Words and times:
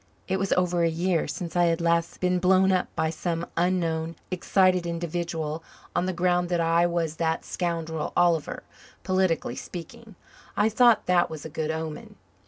It 0.27 0.39
was 0.39 0.51
over 0.53 0.81
a 0.81 0.89
year 0.89 1.27
since 1.27 1.55
I 1.55 1.65
had 1.65 1.79
last 1.79 2.19
been 2.19 2.39
blown 2.39 2.71
up 2.71 2.87
by 2.95 3.11
some 3.11 3.45
unknown, 3.55 4.15
excited 4.31 4.87
individual 4.87 5.63
on 5.95 6.07
the 6.07 6.11
ground 6.11 6.49
that 6.49 6.59
I 6.59 6.87
was 6.87 7.17
that 7.17 7.45
scoundrel 7.45 8.11
Oliver 8.17 8.63
politically 9.03 9.55
speaking. 9.55 10.15
I 10.57 10.69
thought 10.69 11.05
that 11.05 11.29
was 11.29 11.45
a 11.45 11.49
good 11.49 11.69
omen. 11.69 12.15